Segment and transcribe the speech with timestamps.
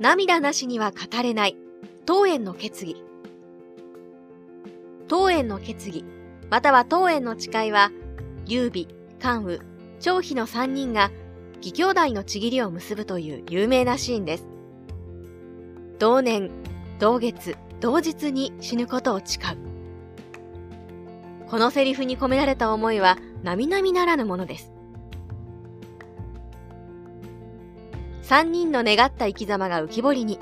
[0.00, 1.56] 涙なしには語れない、
[2.06, 3.02] 当園の決議。
[5.08, 6.04] 当園の決議、
[6.50, 7.90] または当園の誓いは、
[8.46, 8.86] 劉備、
[9.18, 9.58] 関羽、
[9.98, 11.10] 張飛の3人が
[11.56, 14.46] 義兄弟のちぎりを結ぶという有名なシーンです。
[15.98, 16.50] 同年、
[17.00, 19.56] 同月、同日に死ぬことを誓う。
[21.48, 24.77] このセリフに込められた思いは並々ならぬものです。
[28.28, 30.38] 三人の願った生き様が浮き彫りに。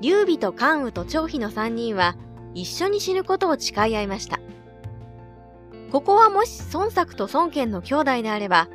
[0.00, 2.16] 劉備と関羽と張飛の三人は
[2.54, 4.38] 一緒に死ぬことを誓い合いました。
[5.90, 8.68] ここはもし孫作と孫権の兄弟であれば、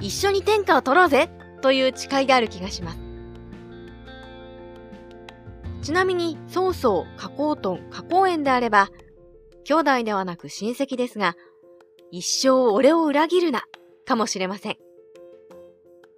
[0.00, 1.28] 一緒に天下を取ろうぜ
[1.60, 2.98] という誓いである気がします。
[5.82, 8.88] ちなみに、曹操、加工トン、加工園であれば、
[9.64, 11.36] 兄弟ではなく親戚ですが、
[12.10, 13.64] 一生俺を裏切るな、
[14.06, 14.83] かもしれません。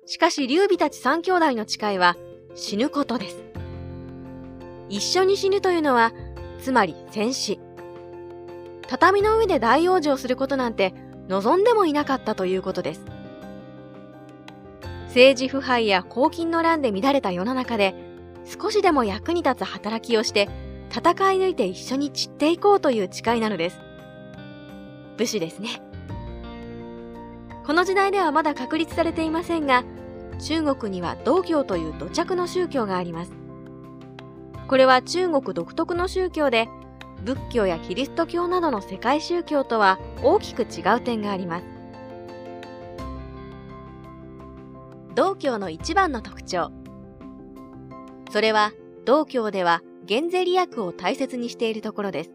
[0.07, 2.17] しかし、劉備たち三兄弟の誓いは、
[2.55, 3.43] 死ぬことです。
[4.89, 6.13] 一緒に死ぬというのは、
[6.61, 7.59] つまり戦死。
[8.87, 10.95] 畳の上で大往生することなんて
[11.29, 13.05] 望んでもいなかったということです。
[15.09, 17.95] 政治腐敗や公金の乱で乱れた世の中で、
[18.45, 20.49] 少しでも役に立つ働きをして、
[20.89, 23.81] 戦い抜いて一緒に散っていこうという誓いなのです。
[25.17, 25.83] 武士ですね。
[27.67, 29.83] この時代ではまだ確立されていませんが、
[30.39, 33.33] 中国には道教という土着の宗教があります。
[34.69, 36.69] これは中国独特の宗教で、
[37.25, 41.67] 仏教やキリスト教などの世界宗教とは大きく違う点があります。
[45.15, 46.71] 道教の一番の特徴。
[48.31, 48.73] それは、
[49.05, 52.31] 道教では減税利益を大切にしているところです。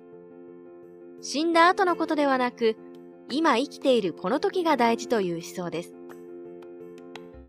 [1.21, 2.75] 死んだ後のことではなく、
[3.29, 6.00] 今生きているこの時が大事という思想です。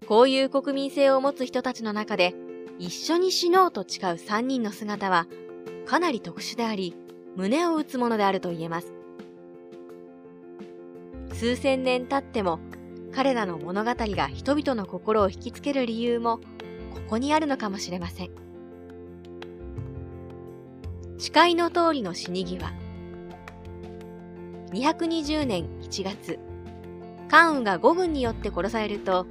[0.07, 2.35] こういう国民性を持つ人たちの中で、
[2.79, 5.27] 一緒に死のうと誓う3人の姿は、
[5.87, 6.97] かなり特殊であり、
[7.37, 8.93] 胸を打つものであると言えます。
[11.33, 12.61] 数千年経っても、
[13.13, 18.31] 彼らの物語が人々の心を引きつける理由も、ここにあるのかもしれません。
[21.19, 22.75] 誓いの通りの死に際。
[24.73, 26.39] 220年1月、
[27.29, 29.27] 関羽が五軍によって殺されると、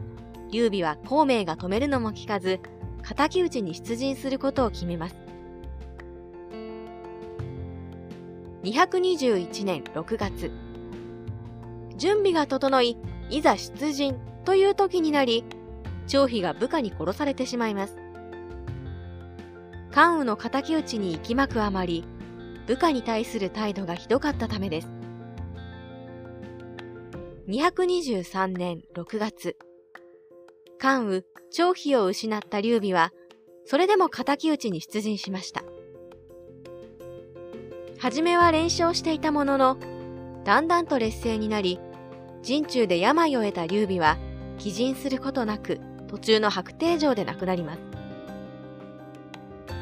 [0.52, 2.60] 劉備は孔明が止めるのも聞かず、
[3.04, 5.16] 敵討ちに出陣することを決めます。
[8.64, 10.52] 221年6月、
[11.98, 12.98] 準備が整い、
[13.30, 15.46] いざ出陣という時になり、
[16.08, 17.98] 張飛が部下に殺されてしまいます。
[19.92, 22.04] 関羽の敵討ちに行きまくあまり、
[22.68, 24.90] 部下に対する態度がひどかったためです。
[27.48, 29.58] 223年6月、
[30.81, 31.22] 関羽、
[31.52, 33.14] 張飛を失った劉備は、
[33.66, 35.62] それでも敵討ちに出陣しました。
[38.00, 39.78] はじめは連勝していたものの、
[40.44, 41.80] だんだんと劣勢になり、
[42.41, 44.18] 陣中で病を得た劉備は、
[44.58, 47.80] 帰陣することなく、途中の白帝城で亡くなります。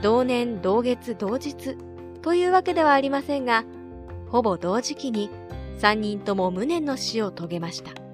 [0.01, 1.77] 同年同月同日
[2.21, 3.63] というわけではありませんが、
[4.27, 5.29] ほぼ同時期に
[5.79, 8.08] 3人とも無念の死を遂げました。